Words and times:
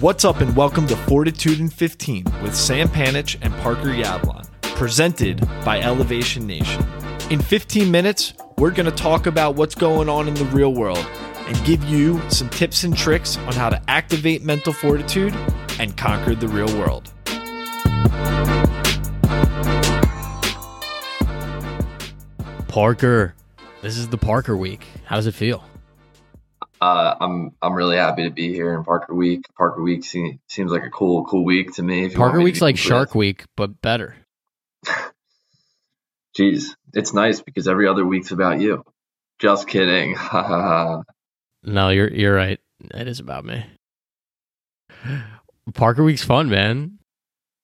What's 0.00 0.24
up, 0.24 0.40
and 0.40 0.56
welcome 0.56 0.86
to 0.86 0.96
Fortitude 0.96 1.60
in 1.60 1.68
15 1.68 2.24
with 2.42 2.56
Sam 2.56 2.88
Panich 2.88 3.36
and 3.42 3.52
Parker 3.56 3.90
Yablon, 3.90 4.50
presented 4.62 5.46
by 5.62 5.78
Elevation 5.82 6.46
Nation. 6.46 6.82
In 7.28 7.38
15 7.38 7.90
minutes, 7.90 8.32
we're 8.56 8.70
going 8.70 8.86
to 8.86 8.96
talk 8.96 9.26
about 9.26 9.56
what's 9.56 9.74
going 9.74 10.08
on 10.08 10.26
in 10.26 10.32
the 10.32 10.46
real 10.46 10.72
world 10.72 11.06
and 11.46 11.64
give 11.66 11.84
you 11.84 12.18
some 12.30 12.48
tips 12.48 12.84
and 12.84 12.96
tricks 12.96 13.36
on 13.36 13.52
how 13.52 13.68
to 13.68 13.78
activate 13.90 14.42
mental 14.42 14.72
fortitude 14.72 15.34
and 15.78 15.94
conquer 15.98 16.34
the 16.34 16.48
real 16.48 16.78
world. 16.78 17.12
Parker, 22.68 23.34
this 23.82 23.98
is 23.98 24.08
the 24.08 24.16
Parker 24.16 24.56
week. 24.56 24.86
How 25.04 25.16
does 25.16 25.26
it 25.26 25.34
feel? 25.34 25.62
Uh, 26.80 27.14
I'm 27.20 27.52
I'm 27.60 27.74
really 27.74 27.96
happy 27.96 28.24
to 28.24 28.30
be 28.30 28.52
here 28.52 28.74
in 28.74 28.84
Parker 28.84 29.14
Week. 29.14 29.42
Parker 29.56 29.82
Week 29.82 30.02
se- 30.02 30.38
seems 30.48 30.72
like 30.72 30.84
a 30.84 30.90
cool 30.90 31.24
cool 31.26 31.44
week 31.44 31.74
to 31.74 31.82
me. 31.82 32.08
Parker 32.08 32.40
Week's 32.40 32.62
like 32.62 32.78
Shark 32.78 33.14
Week, 33.14 33.44
but 33.56 33.82
better. 33.82 34.16
Jeez, 36.38 36.74
it's 36.94 37.12
nice 37.12 37.42
because 37.42 37.68
every 37.68 37.86
other 37.86 38.06
week's 38.06 38.30
about 38.30 38.60
you. 38.60 38.84
Just 39.38 39.68
kidding. 39.68 40.16
no, 41.62 41.88
you're 41.90 42.10
you're 42.10 42.34
right. 42.34 42.60
It 42.94 43.08
is 43.08 43.20
about 43.20 43.44
me. 43.44 43.64
Parker 45.74 46.02
Week's 46.02 46.24
fun, 46.24 46.48
man. 46.48 46.98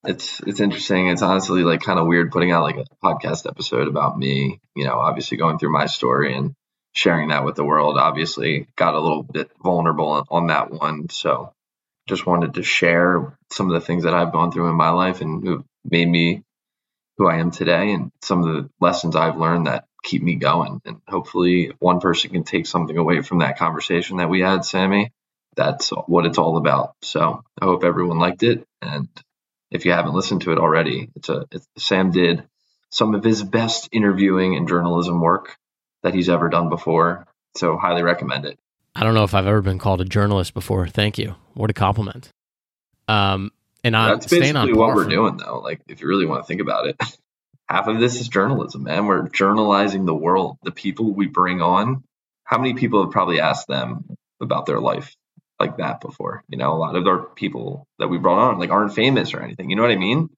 It's 0.04 0.40
it's 0.46 0.60
interesting. 0.60 1.08
It's 1.08 1.22
honestly 1.22 1.62
like 1.62 1.80
kind 1.80 1.98
of 1.98 2.06
weird 2.06 2.32
putting 2.32 2.52
out 2.52 2.62
like 2.62 2.76
a 2.76 2.84
podcast 3.02 3.48
episode 3.48 3.88
about 3.88 4.18
me. 4.18 4.60
You 4.74 4.84
know, 4.84 4.98
obviously 4.98 5.38
going 5.38 5.58
through 5.58 5.72
my 5.72 5.86
story 5.86 6.34
and 6.36 6.54
sharing 6.96 7.28
that 7.28 7.44
with 7.44 7.56
the 7.56 7.64
world. 7.64 7.98
Obviously, 7.98 8.66
got 8.74 8.94
a 8.94 9.00
little 9.00 9.22
bit 9.22 9.50
vulnerable 9.62 10.24
on 10.30 10.46
that 10.46 10.70
one. 10.70 11.10
So 11.10 11.52
just 12.08 12.26
wanted 12.26 12.54
to 12.54 12.62
share 12.62 13.38
some 13.52 13.70
of 13.70 13.74
the 13.74 13.86
things 13.86 14.04
that 14.04 14.14
I've 14.14 14.32
gone 14.32 14.50
through 14.50 14.70
in 14.70 14.76
my 14.76 14.90
life 14.90 15.20
and 15.20 15.62
made 15.84 16.08
me 16.08 16.42
who 17.18 17.28
I 17.28 17.36
am 17.36 17.50
today 17.50 17.92
and 17.92 18.10
some 18.22 18.42
of 18.42 18.46
the 18.46 18.70
lessons 18.80 19.14
I've 19.14 19.36
learned 19.36 19.66
that 19.66 19.84
keep 20.02 20.22
me 20.22 20.36
going. 20.36 20.80
And 20.86 21.00
hopefully, 21.06 21.72
one 21.80 22.00
person 22.00 22.30
can 22.30 22.44
take 22.44 22.66
something 22.66 22.96
away 22.96 23.20
from 23.20 23.40
that 23.40 23.58
conversation 23.58 24.16
that 24.16 24.30
we 24.30 24.40
had, 24.40 24.64
Sammy. 24.64 25.12
That's 25.54 25.90
what 26.06 26.24
it's 26.24 26.38
all 26.38 26.56
about. 26.56 26.94
So 27.02 27.42
I 27.60 27.64
hope 27.64 27.84
everyone 27.84 28.18
liked 28.18 28.42
it. 28.42 28.64
And 28.80 29.08
if 29.70 29.84
you 29.84 29.92
haven't 29.92 30.14
listened 30.14 30.42
to 30.42 30.52
it 30.52 30.58
already, 30.58 31.10
it's 31.14 31.28
a 31.28 31.44
it's, 31.50 31.66
Sam 31.76 32.10
did 32.10 32.44
some 32.90 33.14
of 33.14 33.22
his 33.22 33.42
best 33.42 33.90
interviewing 33.92 34.56
and 34.56 34.68
journalism 34.68 35.20
work 35.20 35.56
that 36.02 36.14
he's 36.14 36.28
ever 36.28 36.48
done 36.48 36.68
before. 36.68 37.26
So 37.56 37.76
highly 37.76 38.02
recommend 38.02 38.44
it. 38.44 38.58
I 38.94 39.02
don't 39.02 39.14
know 39.14 39.24
if 39.24 39.34
I've 39.34 39.46
ever 39.46 39.62
been 39.62 39.78
called 39.78 40.00
a 40.00 40.04
journalist 40.04 40.54
before. 40.54 40.88
Thank 40.88 41.18
you. 41.18 41.34
What 41.54 41.70
a 41.70 41.74
compliment. 41.74 42.30
Um, 43.08 43.52
and 43.84 43.96
I'm 43.96 44.14
that's 44.14 44.26
basically 44.26 44.72
what 44.72 44.94
we're 44.94 45.08
doing 45.08 45.36
though. 45.36 45.60
Like 45.60 45.80
if 45.86 46.00
you 46.00 46.08
really 46.08 46.26
want 46.26 46.42
to 46.42 46.46
think 46.46 46.60
about 46.60 46.86
it, 46.86 46.96
half 47.68 47.88
of 47.88 48.00
this 48.00 48.20
is 48.20 48.28
journalism, 48.28 48.84
man. 48.84 49.06
We're 49.06 49.28
journalizing 49.28 50.06
the 50.06 50.14
world. 50.14 50.58
The 50.62 50.70
people 50.70 51.12
we 51.12 51.26
bring 51.26 51.60
on. 51.60 52.02
How 52.44 52.58
many 52.58 52.74
people 52.74 53.02
have 53.02 53.12
probably 53.12 53.40
asked 53.40 53.66
them 53.66 54.16
about 54.40 54.66
their 54.66 54.80
life 54.80 55.14
like 55.60 55.78
that 55.78 56.00
before? 56.00 56.42
You 56.48 56.58
know, 56.58 56.72
a 56.72 56.78
lot 56.78 56.96
of 56.96 57.06
our 57.06 57.26
people 57.26 57.86
that 57.98 58.08
we 58.08 58.18
brought 58.18 58.38
on 58.38 58.58
like 58.58 58.70
aren't 58.70 58.94
famous 58.94 59.34
or 59.34 59.42
anything. 59.42 59.70
You 59.70 59.76
know 59.76 59.82
what 59.82 59.90
I 59.90 59.96
mean? 59.96 60.30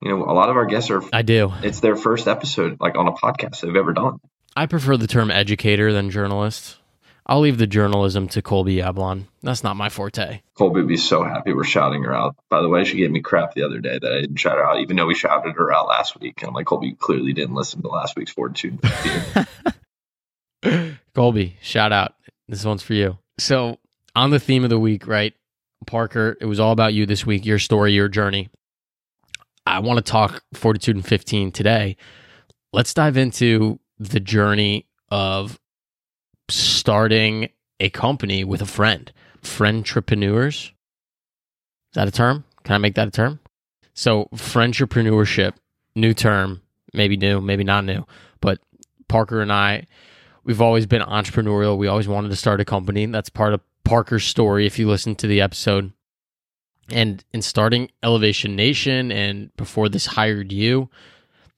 You 0.00 0.10
know, 0.10 0.24
a 0.24 0.32
lot 0.32 0.48
of 0.48 0.56
our 0.56 0.66
guests 0.66 0.90
are. 0.90 1.02
I 1.12 1.22
do. 1.22 1.52
It's 1.62 1.80
their 1.80 1.96
first 1.96 2.28
episode 2.28 2.78
like 2.80 2.96
on 2.96 3.08
a 3.08 3.12
podcast 3.12 3.60
they've 3.60 3.76
ever 3.76 3.92
done. 3.92 4.18
I 4.58 4.64
prefer 4.64 4.96
the 4.96 5.06
term 5.06 5.30
educator 5.30 5.92
than 5.92 6.08
journalist. 6.08 6.78
I'll 7.26 7.40
leave 7.40 7.58
the 7.58 7.66
journalism 7.66 8.26
to 8.28 8.40
Colby 8.40 8.76
Yablon. 8.76 9.24
That's 9.42 9.62
not 9.62 9.76
my 9.76 9.90
forte. 9.90 10.40
Colby 10.56 10.80
would 10.80 10.88
be 10.88 10.96
so 10.96 11.22
happy 11.24 11.52
we're 11.52 11.64
shouting 11.64 12.04
her 12.04 12.14
out. 12.14 12.36
By 12.48 12.62
the 12.62 12.68
way, 12.68 12.84
she 12.84 12.96
gave 12.96 13.10
me 13.10 13.20
crap 13.20 13.52
the 13.52 13.64
other 13.64 13.80
day 13.80 13.98
that 13.98 14.12
I 14.12 14.22
didn't 14.22 14.36
shout 14.36 14.56
her 14.56 14.64
out, 14.64 14.80
even 14.80 14.96
though 14.96 15.06
we 15.06 15.14
shouted 15.14 15.56
her 15.56 15.74
out 15.74 15.88
last 15.88 16.18
week. 16.18 16.40
And 16.40 16.48
I'm 16.48 16.54
like, 16.54 16.66
Colby 16.66 16.94
clearly 16.94 17.34
didn't 17.34 17.54
listen 17.54 17.82
to 17.82 17.88
last 17.88 18.16
week's 18.16 18.30
Fortitude. 18.30 18.80
Colby, 21.14 21.58
shout 21.60 21.92
out. 21.92 22.14
This 22.48 22.64
one's 22.64 22.82
for 22.82 22.94
you. 22.94 23.18
So, 23.38 23.78
on 24.14 24.30
the 24.30 24.40
theme 24.40 24.64
of 24.64 24.70
the 24.70 24.78
week, 24.78 25.06
right? 25.06 25.34
Parker, 25.86 26.38
it 26.40 26.46
was 26.46 26.60
all 26.60 26.72
about 26.72 26.94
you 26.94 27.04
this 27.04 27.26
week, 27.26 27.44
your 27.44 27.58
story, 27.58 27.92
your 27.92 28.08
journey. 28.08 28.48
I 29.66 29.80
want 29.80 29.98
to 29.98 30.10
talk 30.10 30.42
Fortitude 30.54 30.96
in 30.96 31.02
15 31.02 31.52
today. 31.52 31.96
Let's 32.72 32.94
dive 32.94 33.16
into 33.16 33.80
the 33.98 34.20
journey 34.20 34.86
of 35.10 35.58
starting 36.48 37.50
a 37.80 37.90
company 37.90 38.44
with 38.44 38.62
a 38.62 38.66
friend. 38.66 39.12
Friendtrepreneurs. 39.42 40.70
Is 40.70 41.94
that 41.94 42.08
a 42.08 42.12
term? 42.12 42.44
Can 42.64 42.74
I 42.74 42.78
make 42.78 42.94
that 42.94 43.08
a 43.08 43.12
term? 43.12 43.40
So, 43.94 44.28
friendtrepreneur, 44.34 45.52
new 45.94 46.12
term, 46.12 46.60
maybe 46.92 47.16
new, 47.16 47.40
maybe 47.40 47.64
not 47.64 47.84
new, 47.84 48.06
but 48.40 48.58
Parker 49.08 49.40
and 49.40 49.52
I, 49.52 49.86
we've 50.44 50.60
always 50.60 50.86
been 50.86 51.02
entrepreneurial. 51.02 51.78
We 51.78 51.86
always 51.86 52.08
wanted 52.08 52.28
to 52.28 52.36
start 52.36 52.60
a 52.60 52.64
company. 52.64 53.06
That's 53.06 53.30
part 53.30 53.54
of 53.54 53.60
Parker's 53.84 54.24
story 54.24 54.66
if 54.66 54.78
you 54.78 54.88
listen 54.88 55.14
to 55.16 55.26
the 55.26 55.40
episode. 55.40 55.92
And 56.90 57.24
in 57.32 57.42
starting 57.42 57.90
Elevation 58.02 58.54
Nation 58.54 59.10
and 59.10 59.54
before 59.56 59.88
this 59.88 60.06
hired 60.06 60.52
you, 60.52 60.88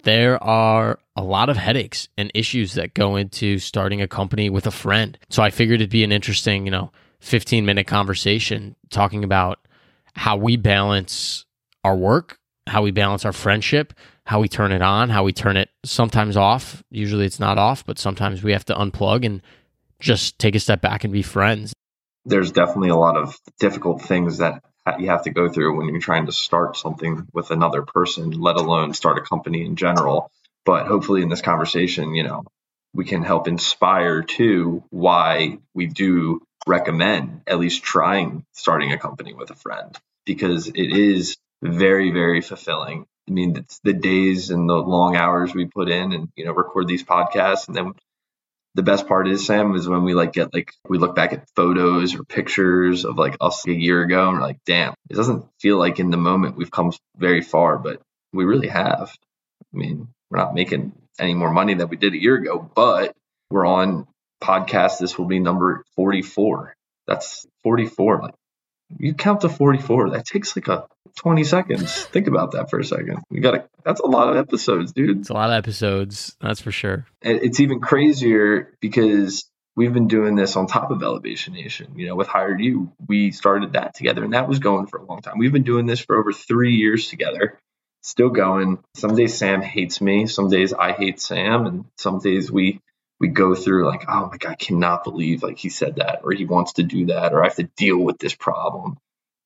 there 0.04 0.42
are 0.42 0.98
a 1.16 1.22
lot 1.22 1.48
of 1.48 1.56
headaches 1.56 2.08
and 2.16 2.30
issues 2.34 2.74
that 2.74 2.94
go 2.94 3.16
into 3.16 3.58
starting 3.58 4.00
a 4.00 4.08
company 4.08 4.48
with 4.50 4.66
a 4.66 4.70
friend. 4.70 5.18
So 5.28 5.42
I 5.42 5.50
figured 5.50 5.80
it'd 5.80 5.90
be 5.90 6.04
an 6.04 6.12
interesting, 6.12 6.64
you 6.64 6.70
know, 6.70 6.92
15 7.20 7.66
minute 7.66 7.86
conversation 7.86 8.76
talking 8.90 9.24
about 9.24 9.58
how 10.14 10.36
we 10.36 10.56
balance 10.56 11.44
our 11.84 11.96
work, 11.96 12.38
how 12.66 12.82
we 12.82 12.90
balance 12.90 13.24
our 13.24 13.32
friendship, 13.32 13.92
how 14.24 14.40
we 14.40 14.48
turn 14.48 14.72
it 14.72 14.82
on, 14.82 15.10
how 15.10 15.24
we 15.24 15.32
turn 15.32 15.56
it 15.56 15.70
sometimes 15.84 16.36
off. 16.36 16.82
Usually 16.90 17.24
it's 17.24 17.40
not 17.40 17.58
off, 17.58 17.84
but 17.84 17.98
sometimes 17.98 18.42
we 18.42 18.52
have 18.52 18.64
to 18.66 18.74
unplug 18.74 19.24
and 19.24 19.42
just 20.00 20.38
take 20.38 20.54
a 20.54 20.60
step 20.60 20.80
back 20.80 21.02
and 21.02 21.12
be 21.12 21.22
friends. 21.22 21.72
There's 22.24 22.52
definitely 22.52 22.90
a 22.90 22.96
lot 22.96 23.16
of 23.16 23.36
difficult 23.58 24.02
things 24.02 24.38
that 24.38 24.62
you 24.98 25.08
have 25.08 25.24
to 25.24 25.30
go 25.30 25.48
through 25.48 25.76
when 25.76 25.88
you're 25.88 26.00
trying 26.00 26.26
to 26.26 26.32
start 26.32 26.76
something 26.76 27.26
with 27.32 27.50
another 27.50 27.82
person, 27.82 28.30
let 28.30 28.56
alone 28.56 28.94
start 28.94 29.18
a 29.18 29.22
company 29.22 29.64
in 29.64 29.76
general. 29.76 30.30
But 30.64 30.86
hopefully, 30.86 31.22
in 31.22 31.28
this 31.28 31.42
conversation, 31.42 32.14
you 32.14 32.24
know, 32.24 32.44
we 32.94 33.04
can 33.04 33.22
help 33.22 33.48
inspire 33.48 34.22
to 34.22 34.82
why 34.90 35.58
we 35.74 35.86
do 35.86 36.42
recommend 36.66 37.42
at 37.46 37.58
least 37.58 37.82
trying 37.82 38.44
starting 38.52 38.92
a 38.92 38.98
company 38.98 39.32
with 39.32 39.50
a 39.50 39.54
friend 39.54 39.96
because 40.26 40.68
it 40.68 40.76
is 40.76 41.36
very, 41.62 42.10
very 42.10 42.40
fulfilling. 42.40 43.06
I 43.28 43.32
mean, 43.32 43.56
it's 43.56 43.80
the 43.84 43.92
days 43.92 44.50
and 44.50 44.68
the 44.68 44.74
long 44.74 45.16
hours 45.16 45.54
we 45.54 45.66
put 45.66 45.88
in 45.88 46.12
and, 46.12 46.28
you 46.36 46.44
know, 46.44 46.52
record 46.52 46.88
these 46.88 47.04
podcasts 47.04 47.68
and 47.68 47.76
then 47.76 47.92
the 48.78 48.84
best 48.84 49.08
part 49.08 49.26
is 49.26 49.44
Sam 49.44 49.74
is 49.74 49.88
when 49.88 50.04
we 50.04 50.14
like 50.14 50.32
get 50.32 50.54
like 50.54 50.72
we 50.88 50.98
look 50.98 51.16
back 51.16 51.32
at 51.32 51.48
photos 51.56 52.14
or 52.14 52.22
pictures 52.22 53.04
of 53.04 53.18
like 53.18 53.36
us 53.40 53.66
a 53.66 53.72
year 53.72 54.02
ago 54.02 54.28
and 54.28 54.38
we're 54.38 54.46
like, 54.46 54.60
damn, 54.64 54.94
it 55.10 55.16
doesn't 55.16 55.44
feel 55.58 55.78
like 55.78 55.98
in 55.98 56.10
the 56.10 56.16
moment 56.16 56.56
we've 56.56 56.70
come 56.70 56.92
very 57.16 57.42
far, 57.42 57.76
but 57.76 58.00
we 58.32 58.44
really 58.44 58.68
have. 58.68 59.12
I 59.74 59.76
mean, 59.76 60.06
we're 60.30 60.38
not 60.38 60.54
making 60.54 60.92
any 61.18 61.34
more 61.34 61.50
money 61.50 61.74
than 61.74 61.88
we 61.88 61.96
did 61.96 62.14
a 62.14 62.22
year 62.22 62.36
ago, 62.36 62.70
but 62.72 63.16
we're 63.50 63.66
on 63.66 64.06
podcast. 64.40 65.00
This 65.00 65.18
will 65.18 65.26
be 65.26 65.40
number 65.40 65.82
44. 65.96 66.72
That's 67.08 67.48
44. 67.64 68.20
Like 68.22 68.34
you 68.96 69.14
count 69.14 69.42
to 69.42 69.48
44. 69.48 70.10
That 70.10 70.26
takes 70.26 70.56
like 70.56 70.68
a 70.68 70.86
20 71.16 71.44
seconds. 71.44 72.04
Think 72.04 72.26
about 72.26 72.52
that 72.52 72.70
for 72.70 72.78
a 72.78 72.84
second. 72.84 73.22
You 73.30 73.40
got 73.40 73.50
to, 73.52 73.64
that's 73.84 74.00
a 74.00 74.06
lot 74.06 74.30
of 74.30 74.36
episodes, 74.36 74.92
dude. 74.92 75.20
It's 75.20 75.30
a 75.30 75.34
lot 75.34 75.50
of 75.50 75.56
episodes. 75.56 76.36
That's 76.40 76.60
for 76.60 76.72
sure. 76.72 77.06
It's 77.22 77.60
even 77.60 77.80
crazier 77.80 78.72
because 78.80 79.50
we've 79.76 79.92
been 79.92 80.08
doing 80.08 80.36
this 80.36 80.56
on 80.56 80.66
top 80.66 80.90
of 80.90 81.02
Elevation 81.02 81.54
Nation. 81.54 81.92
You 81.96 82.06
know, 82.06 82.16
with 82.16 82.28
Hired 82.28 82.60
You, 82.60 82.92
we 83.06 83.30
started 83.30 83.74
that 83.74 83.94
together 83.94 84.24
and 84.24 84.32
that 84.32 84.48
was 84.48 84.58
going 84.58 84.86
for 84.86 84.98
a 84.98 85.04
long 85.04 85.20
time. 85.20 85.38
We've 85.38 85.52
been 85.52 85.64
doing 85.64 85.86
this 85.86 86.00
for 86.00 86.16
over 86.18 86.32
three 86.32 86.76
years 86.76 87.08
together, 87.08 87.58
still 88.02 88.30
going. 88.30 88.78
Some 88.94 89.14
days 89.14 89.34
Sam 89.34 89.62
hates 89.62 90.00
me, 90.00 90.26
some 90.26 90.48
days 90.48 90.72
I 90.72 90.92
hate 90.92 91.20
Sam, 91.20 91.66
and 91.66 91.84
some 91.96 92.20
days 92.20 92.50
we 92.50 92.80
we 93.20 93.28
go 93.28 93.54
through 93.54 93.86
like, 93.86 94.04
oh 94.08 94.28
my 94.30 94.36
god, 94.36 94.52
I 94.52 94.54
cannot 94.54 95.04
believe 95.04 95.42
like 95.42 95.58
he 95.58 95.68
said 95.70 95.96
that, 95.96 96.20
or 96.22 96.32
he 96.32 96.44
wants 96.44 96.74
to 96.74 96.82
do 96.82 97.06
that, 97.06 97.32
or 97.32 97.42
I 97.42 97.48
have 97.48 97.56
to 97.56 97.64
deal 97.76 97.98
with 97.98 98.18
this 98.18 98.34
problem. 98.34 98.98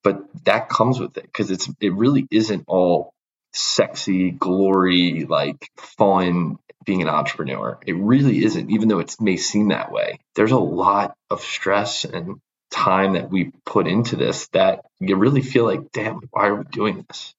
But 0.03 0.21
that 0.45 0.69
comes 0.69 0.99
with 0.99 1.17
it 1.17 1.23
because 1.23 1.49
it's 1.51 1.69
it 1.79 1.93
really 1.93 2.27
isn't 2.29 2.65
all 2.67 3.13
sexy 3.53 4.31
glory 4.31 5.25
like 5.25 5.69
fun 5.77 6.57
being 6.85 7.01
an 7.01 7.09
entrepreneur. 7.09 7.79
It 7.85 7.95
really 7.95 8.43
isn't 8.43 8.69
even 8.69 8.89
though 8.89 8.99
it 8.99 9.15
may 9.19 9.37
seem 9.37 9.69
that 9.69 9.91
way. 9.91 10.19
There's 10.35 10.51
a 10.51 10.57
lot 10.57 11.15
of 11.29 11.41
stress 11.41 12.03
and 12.05 12.39
time 12.71 13.13
that 13.13 13.29
we 13.29 13.51
put 13.65 13.87
into 13.87 14.15
this 14.15 14.47
that 14.49 14.83
you 14.99 15.15
really 15.15 15.41
feel 15.41 15.63
like 15.63 15.91
damn 15.91 16.19
why 16.31 16.47
are 16.47 16.55
we 16.55 16.63
doing 16.65 17.05
this 17.07 17.33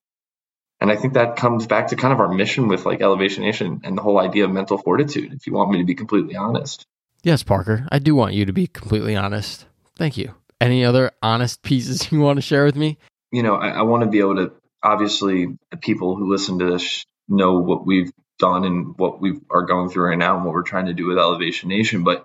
and 0.85 0.93
i 0.93 0.97
think 0.97 1.15
that 1.15 1.37
comes 1.37 1.67
back 1.67 1.89
to 1.89 1.97
kind 1.97 2.13
of 2.13 2.21
our 2.21 2.33
mission 2.33 2.69
with 2.69 2.87
like 2.87 3.01
elevation 3.01 3.43
nation 3.43 3.81
and 3.85 3.99
the 3.99 4.03
whole 4.03 4.21
idea 4.21 4.45
of 4.45 4.51
mental 4.51 4.79
fortitude 4.79 5.33
if 5.33 5.47
you 5.47 5.53
want 5.53 5.71
me 5.71 5.79
to 5.79 5.85
be 5.85 5.95
completely 5.95 6.37
honest 6.37 6.87
yes 7.23 7.43
parker 7.43 7.87
i 7.91 7.99
do 7.99 8.15
want 8.15 8.35
you 8.35 8.45
to 8.45 8.53
be 8.53 8.67
completely 8.67 9.17
honest 9.17 9.67
thank 9.97 10.17
you 10.17 10.35
Any 10.61 10.85
other 10.85 11.13
honest 11.23 11.63
pieces 11.63 12.09
you 12.13 12.21
want 12.21 12.39
to 12.39 12.43
share 12.43 12.65
with 12.65 12.77
me? 12.77 12.99
You 13.31 13.43
know, 13.43 13.57
I, 13.57 13.69
I 13.69 13.83
want 13.83 14.03
to 14.05 14.09
be 14.09 14.21
able 14.21 14.37
to. 14.37 14.53
Obviously, 14.83 15.47
the 15.71 15.77
people 15.77 16.17
who 16.17 16.31
listen 16.31 16.59
to 16.59 16.71
this 16.73 17.05
know 17.29 17.59
what 17.59 17.87
we've 17.87 18.13
done 18.39 18.65
and 18.65 18.99
what 18.99 19.21
we 19.21 19.41
are 19.51 19.63
going 19.63 19.89
through 19.89 20.09
right 20.09 20.19
now 20.19 20.37
and 20.37 20.45
what 20.45 20.55
we're 20.55 20.63
trying 20.63 20.87
to 20.87 20.95
do 20.95 21.07
with 21.07 21.19
Elevation 21.19 21.71
Nation. 21.71 22.05
But 22.05 22.25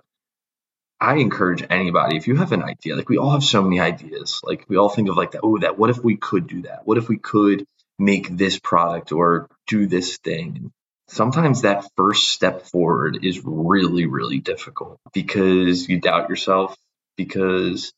I 1.00 1.16
encourage 1.16 1.64
anybody, 1.70 2.16
if 2.16 2.28
you 2.28 2.36
have 2.36 2.52
an 2.52 2.62
idea, 2.62 2.96
like 2.96 3.08
we 3.08 3.16
all 3.16 3.32
have 3.32 3.42
so 3.42 3.62
many 3.62 3.80
ideas. 3.80 4.40
Like 4.42 4.66
we 4.68 4.76
all 4.76 4.90
think 4.90 5.08
of 5.08 5.16
like 5.16 5.30
that, 5.32 5.40
oh, 5.42 5.58
that 5.58 5.78
what 5.78 5.90
if 5.90 6.04
we 6.04 6.16
could 6.16 6.46
do 6.46 6.62
that? 6.62 6.86
What 6.86 6.98
if 6.98 7.08
we 7.08 7.16
could 7.16 7.66
make 8.00 8.28
this 8.28 8.58
product 8.58 9.12
or 9.12 9.48
do 9.68 9.86
this 9.86 10.18
thing? 10.18 10.72
Sometimes 11.08 11.62
that 11.62 11.88
first 11.96 12.30
step 12.30 12.62
forward 12.62 13.24
is 13.24 13.44
really, 13.44 14.06
really 14.06 14.38
difficult 14.38 14.98
because 15.12 15.88
you 15.88 16.00
doubt 16.00 16.28
yourself, 16.28 16.76
because 17.16 17.92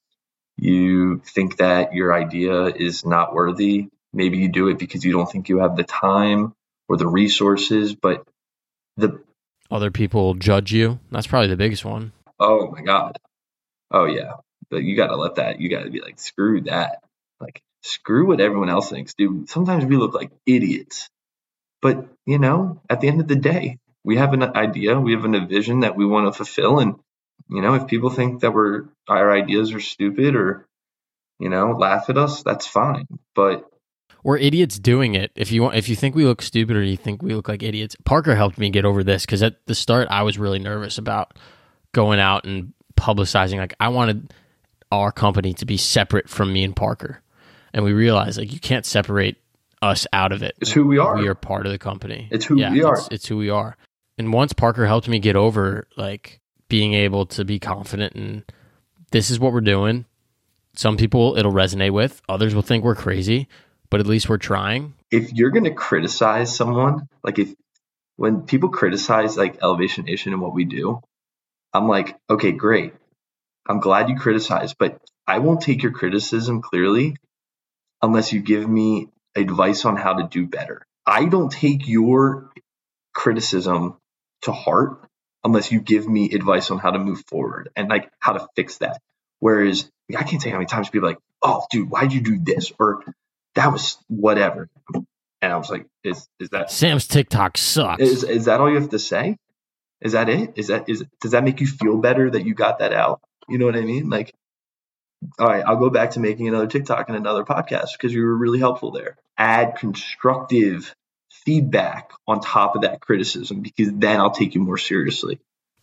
you 0.56 1.20
think 1.24 1.58
that 1.58 1.94
your 1.94 2.12
idea 2.12 2.64
is 2.64 3.04
not 3.04 3.34
worthy. 3.34 3.88
Maybe 4.12 4.38
you 4.38 4.48
do 4.48 4.68
it 4.68 4.78
because 4.78 5.04
you 5.04 5.12
don't 5.12 5.30
think 5.30 5.48
you 5.48 5.58
have 5.58 5.76
the 5.76 5.84
time 5.84 6.54
or 6.88 6.96
the 6.96 7.06
resources, 7.06 7.94
but 7.94 8.26
the 8.96 9.22
other 9.70 9.90
people 9.90 10.34
judge 10.34 10.72
you. 10.72 10.98
That's 11.10 11.26
probably 11.26 11.48
the 11.48 11.56
biggest 11.56 11.84
one. 11.84 12.12
Oh 12.38 12.70
my 12.70 12.82
god. 12.82 13.18
Oh 13.90 14.06
yeah. 14.06 14.32
But 14.70 14.84
you 14.84 14.96
got 14.96 15.08
to 15.08 15.16
let 15.16 15.36
that. 15.36 15.60
You 15.60 15.68
got 15.68 15.84
to 15.84 15.90
be 15.90 16.00
like, 16.00 16.18
screw 16.18 16.62
that. 16.62 17.02
Screw 17.82 18.26
what 18.26 18.40
everyone 18.40 18.68
else 18.68 18.90
thinks, 18.90 19.14
dude. 19.14 19.48
Sometimes 19.48 19.84
we 19.84 19.96
look 19.96 20.14
like 20.14 20.30
idiots, 20.46 21.08
but 21.80 22.06
you 22.26 22.38
know, 22.38 22.80
at 22.88 23.00
the 23.00 23.08
end 23.08 23.20
of 23.20 23.28
the 23.28 23.36
day, 23.36 23.78
we 24.04 24.16
have 24.16 24.32
an 24.32 24.42
idea, 24.42 24.98
we 24.98 25.12
have 25.12 25.24
a 25.24 25.46
vision 25.46 25.80
that 25.80 25.96
we 25.96 26.06
want 26.06 26.26
to 26.26 26.36
fulfill, 26.36 26.78
and 26.78 26.94
you 27.48 27.60
know, 27.60 27.74
if 27.74 27.86
people 27.86 28.10
think 28.10 28.40
that 28.40 28.54
we're 28.54 28.84
our 29.08 29.32
ideas 29.32 29.72
are 29.72 29.80
stupid 29.80 30.36
or 30.36 30.66
you 31.38 31.48
know 31.48 31.72
laugh 31.72 32.08
at 32.08 32.18
us, 32.18 32.42
that's 32.42 32.66
fine. 32.66 33.06
But 33.34 33.68
we're 34.22 34.38
idiots 34.38 34.78
doing 34.78 35.14
it. 35.14 35.32
If 35.34 35.50
you 35.50 35.62
want, 35.62 35.76
if 35.76 35.88
you 35.88 35.96
think 35.96 36.14
we 36.14 36.24
look 36.24 36.42
stupid 36.42 36.76
or 36.76 36.82
you 36.82 36.96
think 36.96 37.22
we 37.22 37.34
look 37.34 37.48
like 37.48 37.62
idiots, 37.62 37.96
Parker 38.04 38.36
helped 38.36 38.58
me 38.58 38.70
get 38.70 38.84
over 38.84 39.02
this 39.02 39.26
because 39.26 39.42
at 39.42 39.66
the 39.66 39.74
start 39.74 40.08
I 40.10 40.22
was 40.22 40.38
really 40.38 40.60
nervous 40.60 40.98
about 40.98 41.38
going 41.92 42.20
out 42.20 42.44
and 42.44 42.72
publicizing. 42.96 43.58
Like 43.58 43.74
I 43.80 43.88
wanted 43.88 44.32
our 44.92 45.10
company 45.10 45.54
to 45.54 45.66
be 45.66 45.76
separate 45.76 46.28
from 46.28 46.52
me 46.52 46.62
and 46.62 46.76
Parker, 46.76 47.22
and 47.72 47.84
we 47.84 47.92
realized 47.92 48.38
like 48.38 48.52
you 48.52 48.60
can't 48.60 48.86
separate 48.86 49.36
us 49.80 50.06
out 50.12 50.32
of 50.32 50.42
it. 50.42 50.54
It's 50.60 50.70
who 50.70 50.86
we 50.86 50.98
are. 50.98 51.16
We 51.16 51.28
are 51.28 51.34
part 51.34 51.66
of 51.66 51.72
the 51.72 51.78
company. 51.78 52.28
It's 52.30 52.44
who 52.44 52.58
yeah, 52.58 52.72
we 52.72 52.82
are. 52.82 52.94
It's, 52.94 53.08
it's 53.10 53.26
who 53.26 53.36
we 53.36 53.50
are. 53.50 53.76
And 54.18 54.32
once 54.32 54.52
Parker 54.52 54.86
helped 54.86 55.08
me 55.08 55.18
get 55.18 55.36
over 55.36 55.88
like 55.96 56.40
being 56.68 56.94
able 56.94 57.26
to 57.26 57.44
be 57.44 57.58
confident 57.58 58.14
and 58.14 58.44
this 59.10 59.30
is 59.30 59.38
what 59.38 59.52
we're 59.52 59.60
doing. 59.60 60.06
Some 60.74 60.96
people 60.96 61.36
it'll 61.36 61.52
resonate 61.52 61.92
with, 61.92 62.22
others 62.28 62.54
will 62.54 62.62
think 62.62 62.82
we're 62.82 62.94
crazy, 62.94 63.48
but 63.90 64.00
at 64.00 64.06
least 64.06 64.28
we're 64.28 64.38
trying. 64.38 64.94
If 65.10 65.32
you're 65.32 65.50
going 65.50 65.64
to 65.64 65.74
criticize 65.74 66.54
someone, 66.56 67.08
like 67.22 67.38
if 67.38 67.54
when 68.16 68.42
people 68.42 68.70
criticize 68.70 69.36
like 69.36 69.62
Elevation 69.62 70.04
Nation 70.04 70.32
and 70.32 70.40
what 70.40 70.54
we 70.54 70.64
do, 70.64 71.00
I'm 71.74 71.88
like, 71.88 72.16
okay, 72.30 72.52
great. 72.52 72.94
I'm 73.68 73.80
glad 73.80 74.08
you 74.08 74.16
criticize, 74.16 74.74
but 74.74 74.98
I 75.26 75.38
won't 75.38 75.60
take 75.60 75.82
your 75.82 75.92
criticism 75.92 76.62
clearly 76.62 77.16
unless 78.02 78.32
you 78.32 78.40
give 78.40 78.68
me 78.68 79.08
advice 79.34 79.84
on 79.84 79.96
how 79.96 80.14
to 80.14 80.28
do 80.28 80.46
better. 80.46 80.84
I 81.06 81.24
don't 81.26 81.50
take 81.50 81.88
your 81.88 82.50
criticism 83.14 83.96
to 84.42 84.52
heart 84.52 85.08
unless 85.44 85.72
you 85.72 85.80
give 85.80 86.08
me 86.08 86.32
advice 86.32 86.70
on 86.70 86.78
how 86.78 86.90
to 86.90 86.98
move 86.98 87.22
forward 87.26 87.70
and 87.76 87.88
like 87.88 88.10
how 88.18 88.32
to 88.32 88.46
fix 88.56 88.78
that. 88.78 89.00
Whereas 89.40 89.90
I 90.16 90.22
can't 90.22 90.44
you 90.44 90.50
how 90.50 90.58
many 90.58 90.66
times 90.66 90.90
people 90.90 91.08
are 91.08 91.12
like, 91.12 91.20
oh, 91.42 91.64
dude, 91.70 91.90
why'd 91.90 92.12
you 92.12 92.20
do 92.20 92.38
this? 92.38 92.72
Or 92.78 93.02
that 93.54 93.72
was 93.72 93.98
whatever. 94.08 94.68
And 94.94 95.52
I 95.52 95.56
was 95.56 95.70
like, 95.70 95.86
is 96.04 96.28
is 96.38 96.50
that 96.50 96.70
Sam's 96.70 97.08
TikTok 97.08 97.58
sucks? 97.58 98.02
Is 98.02 98.22
is 98.22 98.44
that 98.44 98.60
all 98.60 98.70
you 98.70 98.80
have 98.80 98.90
to 98.90 98.98
say? 98.98 99.36
Is 100.00 100.12
that 100.12 100.28
it? 100.28 100.52
Is 100.56 100.68
that 100.68 100.88
is 100.88 101.04
does 101.20 101.32
that 101.32 101.42
make 101.42 101.60
you 101.60 101.66
feel 101.66 101.96
better 101.96 102.30
that 102.30 102.46
you 102.46 102.54
got 102.54 102.78
that 102.78 102.92
out? 102.92 103.20
You 103.48 103.58
know 103.58 103.66
what 103.66 103.76
I 103.76 103.80
mean? 103.80 104.08
Like, 104.08 104.32
all 105.38 105.46
right, 105.46 105.64
I'll 105.66 105.76
go 105.76 105.90
back 105.90 106.12
to 106.12 106.20
making 106.20 106.48
another 106.48 106.66
TikTok 106.66 107.08
and 107.08 107.16
another 107.16 107.44
podcast 107.44 107.92
because 107.92 108.12
you 108.12 108.22
were 108.22 108.36
really 108.36 108.58
helpful 108.58 108.90
there. 108.90 109.16
Add 109.36 109.76
constructive 109.76 110.94
feedback 111.44 112.10
on 112.26 112.40
top 112.40 112.76
of 112.76 112.82
that 112.82 113.00
criticism 113.00 113.60
because 113.60 113.90
then 113.92 114.20
I'll 114.20 114.30
take 114.30 114.54
you 114.54 114.60
more 114.60 114.78
seriously. 114.78 115.40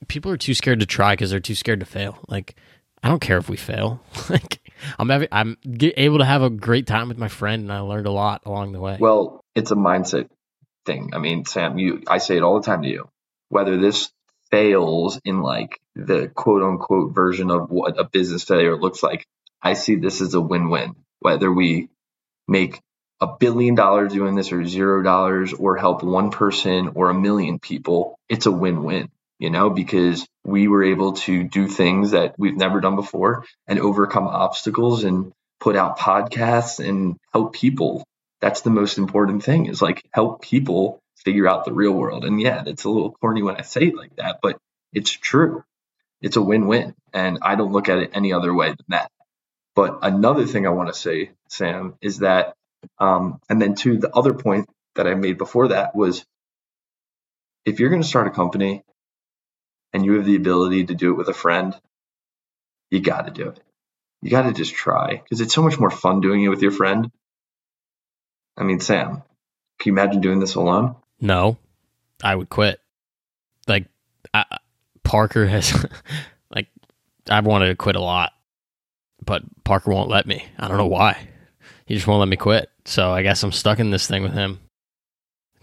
People 0.08 0.32
are 0.32 0.38
too 0.38 0.54
scared 0.54 0.80
to 0.80 0.86
try 0.86 1.14
because 1.14 1.32
they're 1.32 1.40
too 1.40 1.56
scared 1.56 1.82
to 1.82 1.86
fail. 1.86 2.18
Like, 2.28 2.56
I 3.04 3.10
don't 3.10 3.22
care 3.22 3.38
if 3.38 3.50
we 3.50 3.58
fail. 3.58 4.02
like, 4.30 4.60
I'm 4.98 5.10
having, 5.10 5.28
I'm 5.32 5.58
able 5.82 6.20
to 6.20 6.26
have 6.26 6.42
a 6.42 6.50
great 6.50 6.88
time 6.88 7.10
with 7.10 7.18
my 7.18 7.28
friend, 7.28 7.64
and 7.64 7.74
I 7.74 7.80
learned 7.80 8.08
a 8.08 8.12
lot 8.12 8.44
along 8.46 8.72
the 8.72 8.80
way. 8.80 8.98
Well, 9.00 9.44
it's 9.56 9.72
a 9.72 9.76
mindset 9.76 10.30
thing. 10.86 11.12
I 11.14 11.18
mean, 11.18 11.46
Sam, 11.46 11.78
you, 11.78 12.04
I 12.08 12.20
say 12.20 12.38
it 12.38 12.44
all 12.44 12.60
the 12.60 12.66
time 12.66 12.84
to 12.84 12.88
you 12.88 13.10
whether 13.50 13.78
this 13.78 14.12
fails 14.52 15.20
in 15.26 15.42
like 15.42 15.79
the 16.06 16.30
quote 16.30 16.64
unquote 16.64 17.14
version 17.14 17.52
of 17.52 17.70
what 17.70 18.00
a 18.00 18.04
business 18.04 18.44
failure 18.44 18.78
looks 18.78 19.04
like, 19.04 19.26
I 19.62 19.74
see 19.74 19.96
this 19.96 20.22
as 20.22 20.34
a 20.34 20.42
win 20.42 20.70
win. 20.70 20.96
Whether 21.20 21.52
we 21.52 21.90
make 22.48 22.80
a 23.22 23.28
billion 23.28 23.76
dollars 23.76 24.14
doing 24.14 24.36
this 24.36 24.52
or 24.52 24.66
zero 24.66 25.04
dollars 25.04 25.54
or 25.54 25.78
help 25.78 26.04
one 26.04 26.32
person 26.32 26.92
or 26.96 27.10
a 27.10 27.14
million 27.14 27.60
people, 27.60 28.18
it's 28.30 28.46
a 28.46 28.52
win 28.52 28.84
win, 28.84 29.10
you 29.40 29.50
know, 29.50 29.70
because 29.70 30.26
we 30.46 30.68
were 30.68 30.84
able 30.84 31.14
to 31.14 31.44
do 31.44 31.68
things 31.68 32.12
that 32.12 32.36
we've 32.38 32.58
never 32.58 32.80
done 32.82 32.96
before 32.96 33.46
and 33.68 33.80
overcome 33.80 34.28
obstacles 34.28 35.04
and 35.04 35.34
put 35.60 35.76
out 35.76 36.00
podcasts 36.00 36.86
and 36.86 37.18
help 37.34 37.54
people. 37.54 38.06
That's 38.42 38.62
the 38.62 38.70
most 38.70 38.98
important 38.98 39.44
thing 39.44 39.66
is 39.66 39.82
like 39.82 40.04
help 40.14 40.42
people 40.42 41.00
figure 41.18 41.48
out 41.48 41.66
the 41.66 41.74
real 41.74 41.92
world. 41.92 42.24
And 42.24 42.40
yeah, 42.40 42.64
it's 42.66 42.86
a 42.86 42.90
little 42.90 43.12
corny 43.12 43.44
when 43.44 43.58
I 43.58 43.62
say 43.62 43.88
it 43.88 43.96
like 43.98 44.16
that, 44.16 44.40
but 44.42 44.58
it's 44.94 45.12
true. 45.12 45.64
It's 46.22 46.36
a 46.36 46.42
win 46.42 46.68
win. 46.68 46.96
And 47.14 47.40
I 47.42 47.56
don't 47.56 47.72
look 47.72 47.90
at 47.90 48.00
it 48.00 48.12
any 48.14 48.34
other 48.34 48.54
way 48.54 48.70
than 48.70 48.86
that. 48.90 49.12
But 49.76 50.00
another 50.02 50.46
thing 50.46 50.68
I 50.68 50.72
want 50.72 50.90
to 50.90 51.00
say, 51.00 51.32
Sam, 51.48 51.96
is 52.02 52.20
that, 52.20 52.54
um, 53.00 53.40
and 53.50 53.62
then 53.62 53.76
to 53.76 53.98
the 53.98 54.14
other 54.16 54.34
point 54.34 54.70
that 54.96 55.08
I 55.08 55.16
made 55.16 55.38
before 55.38 55.70
that 55.70 55.96
was 55.96 56.26
if 57.66 57.80
you're 57.80 57.90
going 57.90 58.02
to 58.02 58.08
start 58.08 58.28
a 58.28 58.32
company 58.32 58.84
and 59.94 60.06
you 60.06 60.14
have 60.14 60.26
the 60.26 60.36
ability 60.36 60.86
to 60.86 60.96
do 60.96 61.12
it 61.12 61.18
with 61.18 61.30
a 61.30 61.34
friend, 61.34 61.76
you 62.92 63.00
got 63.00 63.26
to 63.26 63.32
do 63.32 63.50
it. 63.50 63.60
You 64.22 64.30
got 64.30 64.44
to 64.44 64.54
just 64.54 64.74
try 64.74 65.22
because 65.24 65.40
it's 65.42 65.54
so 65.54 65.62
much 65.62 65.80
more 65.80 65.90
fun 65.90 66.22
doing 66.22 66.44
it 66.44 66.50
with 66.50 66.62
your 66.62 66.72
friend. 66.72 67.12
I 68.58 68.64
mean, 68.64 68.82
Sam, 68.82 69.24
can 69.80 69.86
you 69.86 69.94
imagine 69.94 70.22
doing 70.22 70.40
this 70.40 70.56
alone? 70.56 70.96
No, 71.22 71.58
I 72.22 72.36
would 72.36 72.50
quit. 72.50 72.82
Like 73.68 73.86
I, 74.34 74.59
Parker 75.10 75.48
has, 75.48 75.74
like 76.52 76.68
I've 77.32 77.48
wanted 77.48 77.70
to 77.70 77.76
quit 77.76 77.96
a 77.96 78.00
lot, 78.00 78.32
but 79.26 79.42
Parker 79.64 79.90
won't 79.90 80.08
let 80.08 80.28
me. 80.28 80.46
I 80.60 80.68
don't 80.68 80.78
know 80.78 80.86
why. 80.86 81.28
He 81.88 81.96
just 81.96 82.06
won't 82.06 82.20
let 82.20 82.28
me 82.28 82.38
quit. 82.38 82.70
So 82.86 83.12
I 83.12 83.24
guess 83.24 83.42
I'm 83.42 83.52
stuck 83.52 83.80
in 83.80 83.90
this 83.90 84.06
thing 84.06 84.22
with 84.22 84.34
him. 84.34 84.60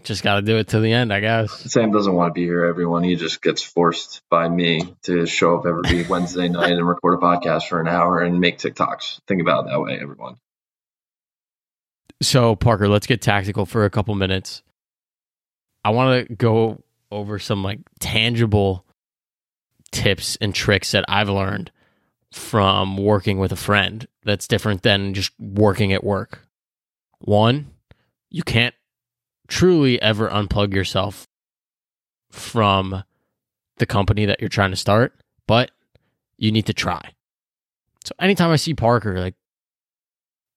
Just 0.03 0.21
got 0.21 0.35
to 0.35 0.41
do 0.41 0.57
it 0.57 0.67
to 0.69 0.81
the 0.81 0.91
end, 0.91 1.13
I 1.13 1.21
guess. 1.21 1.71
Sam 1.71 1.93
doesn't 1.93 2.13
want 2.13 2.31
to 2.31 2.33
be 2.33 2.43
here, 2.43 2.65
everyone. 2.65 3.03
He 3.03 3.15
just 3.15 3.41
gets 3.41 3.63
forced 3.63 4.21
by 4.29 4.49
me 4.49 4.93
to 5.03 5.25
show 5.25 5.57
up 5.57 5.65
every 5.65 6.03
Wednesday 6.09 6.49
night 6.49 6.73
and 6.73 6.85
record 6.85 7.13
a 7.13 7.17
podcast 7.17 7.69
for 7.69 7.79
an 7.79 7.87
hour 7.87 8.19
and 8.19 8.41
make 8.41 8.57
TikToks. 8.57 9.21
Think 9.29 9.39
about 9.39 9.65
it 9.65 9.69
that 9.69 9.79
way, 9.79 9.97
everyone. 9.97 10.35
So, 12.21 12.57
Parker, 12.57 12.89
let's 12.89 13.07
get 13.07 13.21
tactical 13.21 13.65
for 13.65 13.85
a 13.85 13.89
couple 13.89 14.13
minutes. 14.13 14.61
I 15.85 15.91
want 15.91 16.27
to 16.27 16.35
go 16.35 16.83
over 17.11 17.39
some 17.39 17.63
like 17.63 17.79
tangible 18.01 18.83
tips 19.91 20.37
and 20.41 20.53
tricks 20.53 20.91
that 20.91 21.05
I've 21.07 21.29
learned 21.29 21.71
from 22.31 22.97
working 22.97 23.39
with 23.39 23.51
a 23.51 23.57
friend 23.57 24.07
that's 24.23 24.47
different 24.47 24.83
than 24.83 25.13
just 25.13 25.31
working 25.39 25.93
at 25.93 26.03
work. 26.03 26.47
One, 27.19 27.71
you 28.29 28.43
can't 28.43 28.75
truly 29.47 30.01
ever 30.01 30.29
unplug 30.29 30.73
yourself 30.73 31.27
from 32.31 33.03
the 33.77 33.85
company 33.85 34.25
that 34.25 34.39
you're 34.39 34.49
trying 34.49 34.71
to 34.71 34.77
start, 34.77 35.13
but 35.47 35.71
you 36.37 36.51
need 36.51 36.65
to 36.65 36.73
try. 36.73 37.13
So 38.03 38.13
anytime 38.19 38.51
I 38.51 38.55
see 38.57 38.73
Parker, 38.73 39.19
like 39.19 39.35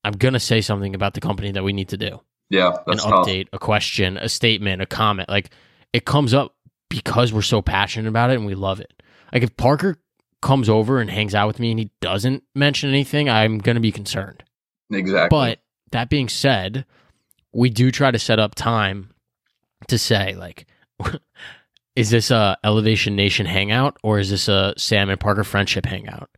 I'm 0.04 0.12
gonna 0.12 0.40
say 0.40 0.60
something 0.60 0.94
about 0.94 1.14
the 1.14 1.20
company 1.20 1.52
that 1.52 1.64
we 1.64 1.72
need 1.72 1.88
to 1.90 1.96
do. 1.96 2.20
Yeah, 2.48 2.72
an 2.86 2.98
update, 2.98 3.44
tough. 3.44 3.54
a 3.54 3.58
question, 3.58 4.16
a 4.16 4.28
statement, 4.28 4.82
a 4.82 4.86
comment. 4.86 5.28
Like 5.28 5.50
it 5.92 6.04
comes 6.04 6.34
up 6.34 6.54
because 6.88 7.32
we're 7.32 7.42
so 7.42 7.62
passionate 7.62 8.08
about 8.08 8.30
it 8.30 8.36
and 8.36 8.46
we 8.46 8.54
love 8.54 8.80
it. 8.80 8.92
Like 9.32 9.42
if 9.42 9.56
Parker 9.56 10.00
comes 10.42 10.68
over 10.68 11.00
and 11.00 11.10
hangs 11.10 11.34
out 11.34 11.46
with 11.46 11.60
me 11.60 11.70
and 11.70 11.78
he 11.78 11.90
doesn't 12.00 12.42
mention 12.54 12.88
anything, 12.88 13.28
I'm 13.28 13.58
going 13.58 13.74
to 13.74 13.80
be 13.80 13.92
concerned. 13.92 14.42
Exactly. 14.90 15.28
But 15.36 15.60
that 15.92 16.08
being 16.08 16.28
said, 16.28 16.84
we 17.52 17.70
do 17.70 17.90
try 17.90 18.10
to 18.10 18.18
set 18.18 18.38
up 18.38 18.54
time 18.54 19.10
to 19.88 19.98
say 19.98 20.34
like 20.34 20.66
is 21.96 22.10
this 22.10 22.30
a 22.30 22.56
Elevation 22.64 23.16
Nation 23.16 23.46
hangout 23.46 23.96
or 24.02 24.18
is 24.18 24.30
this 24.30 24.48
a 24.48 24.74
Sam 24.76 25.10
and 25.10 25.20
Parker 25.20 25.44
friendship 25.44 25.86
hangout? 25.86 26.30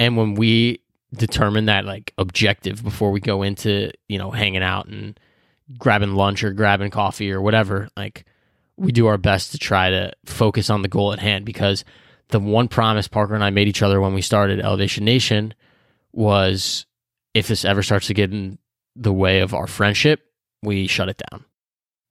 And 0.00 0.16
when 0.16 0.34
we 0.34 0.82
determine 1.14 1.66
that 1.66 1.84
like 1.84 2.12
objective 2.18 2.82
before 2.82 3.10
we 3.10 3.20
go 3.20 3.42
into 3.42 3.90
you 4.08 4.18
know 4.18 4.30
hanging 4.30 4.62
out 4.62 4.86
and 4.86 5.18
grabbing 5.78 6.14
lunch 6.14 6.42
or 6.42 6.52
grabbing 6.52 6.90
coffee 6.90 7.30
or 7.30 7.40
whatever 7.40 7.88
like 7.96 8.24
we 8.76 8.92
do 8.92 9.06
our 9.06 9.18
best 9.18 9.52
to 9.52 9.58
try 9.58 9.90
to 9.90 10.12
focus 10.24 10.70
on 10.70 10.82
the 10.82 10.88
goal 10.88 11.12
at 11.12 11.18
hand 11.18 11.44
because 11.44 11.84
the 12.28 12.40
one 12.40 12.68
promise 12.68 13.08
Parker 13.08 13.34
and 13.34 13.44
I 13.44 13.50
made 13.50 13.68
each 13.68 13.82
other 13.82 14.00
when 14.00 14.14
we 14.14 14.22
started 14.22 14.60
Elevation 14.60 15.04
Nation 15.04 15.54
was 16.12 16.86
if 17.34 17.48
this 17.48 17.64
ever 17.64 17.82
starts 17.82 18.06
to 18.08 18.14
get 18.14 18.32
in 18.32 18.58
the 18.96 19.12
way 19.12 19.40
of 19.40 19.54
our 19.54 19.66
friendship, 19.66 20.20
we 20.62 20.86
shut 20.86 21.08
it 21.08 21.20
down. 21.30 21.44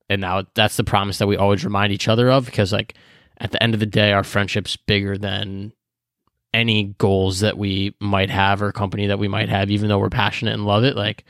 And 0.09 0.21
now 0.21 0.43
that's 0.55 0.77
the 0.77 0.83
promise 0.83 1.19
that 1.19 1.27
we 1.27 1.37
always 1.37 1.63
remind 1.63 1.93
each 1.93 2.07
other 2.07 2.29
of 2.29 2.45
because 2.45 2.73
like 2.73 2.95
at 3.37 3.51
the 3.51 3.61
end 3.61 3.73
of 3.73 3.79
the 3.79 3.85
day 3.85 4.11
our 4.11 4.23
friendship's 4.23 4.75
bigger 4.75 5.17
than 5.17 5.73
any 6.53 6.95
goals 6.97 7.39
that 7.39 7.57
we 7.57 7.95
might 7.99 8.29
have 8.29 8.61
or 8.61 8.71
company 8.71 9.07
that 9.07 9.19
we 9.19 9.27
might 9.27 9.49
have 9.49 9.71
even 9.71 9.87
though 9.87 9.99
we're 9.99 10.09
passionate 10.09 10.53
and 10.53 10.65
love 10.65 10.83
it 10.83 10.97
like 10.97 11.23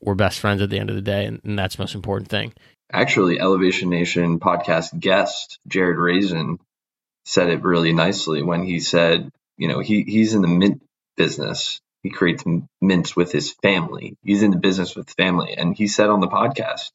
we're 0.00 0.14
best 0.14 0.40
friends 0.40 0.62
at 0.62 0.70
the 0.70 0.78
end 0.78 0.88
of 0.88 0.96
the 0.96 1.02
day 1.02 1.26
and, 1.26 1.40
and 1.44 1.58
that's 1.58 1.76
the 1.76 1.82
most 1.82 1.94
important 1.94 2.30
thing 2.30 2.54
actually 2.90 3.38
elevation 3.38 3.90
nation 3.90 4.40
podcast 4.40 4.98
guest 4.98 5.58
jared 5.68 5.98
raisin 5.98 6.58
said 7.26 7.50
it 7.50 7.62
really 7.62 7.92
nicely 7.92 8.42
when 8.42 8.62
he 8.62 8.80
said 8.80 9.30
you 9.58 9.68
know 9.68 9.80
he, 9.80 10.02
he's 10.02 10.34
in 10.34 10.40
the 10.42 10.48
mint 10.48 10.82
business 11.16 11.80
he 12.02 12.10
creates 12.10 12.44
mints 12.80 13.14
with 13.14 13.32
his 13.32 13.52
family 13.62 14.16
he's 14.22 14.42
in 14.42 14.50
the 14.50 14.58
business 14.58 14.96
with 14.96 15.10
family 15.10 15.54
and 15.56 15.76
he 15.76 15.86
said 15.88 16.08
on 16.08 16.20
the 16.20 16.28
podcast 16.28 16.90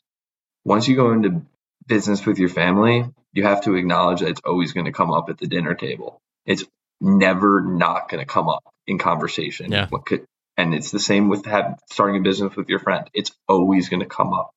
once 0.66 0.88
you 0.88 0.96
go 0.96 1.12
into 1.12 1.44
business 1.88 2.26
with 2.26 2.40
your 2.40 2.50
family 2.50 3.06
you 3.34 3.44
have 3.44 3.62
to 3.62 3.76
acknowledge 3.76 4.22
that 4.22 4.30
it's 4.30 4.42
always 4.44 4.74
going 4.74 4.86
to 4.86 4.92
come 4.92 5.12
up 5.12 5.30
at 5.30 5.38
the 5.38 5.48
dinner 5.48 5.76
table 5.76 6.20
it's 6.46 6.66
never 7.02 7.62
not 7.62 8.10
going 8.10 8.20
to 8.20 8.26
come 8.26 8.48
up 8.48 8.64
in 8.88 8.98
conversation. 8.98 9.72
Yeah. 9.72 9.88
What 9.90 10.06
could, 10.06 10.26
and 10.58 10.74
it's 10.74 10.92
the 10.92 11.00
same 11.00 11.30
with 11.30 11.46
have, 11.46 11.80
starting 11.90 12.18
a 12.18 12.24
business 12.24 12.56
with 12.56 12.70
your 12.70 12.80
friend. 12.80 13.10
It's 13.14 13.32
always 13.48 13.90
going 13.90 14.02
to 14.02 14.06
come 14.06 14.34
up. 14.34 14.52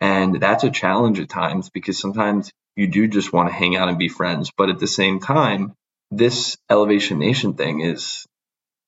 And 0.00 0.40
that's 0.40 0.64
a 0.64 0.70
challenge 0.70 1.20
at 1.20 1.28
times 1.28 1.70
because 1.70 1.98
sometimes 1.98 2.50
you 2.76 2.88
do 2.88 3.06
just 3.08 3.32
want 3.32 3.48
to 3.48 3.54
hang 3.54 3.76
out 3.76 3.88
and 3.88 3.98
be 3.98 4.08
friends. 4.08 4.50
But 4.56 4.70
at 4.70 4.78
the 4.78 4.86
same 4.86 5.20
time, 5.20 5.74
this 6.10 6.56
Elevation 6.70 7.18
Nation 7.18 7.54
thing 7.54 7.80
is, 7.80 8.26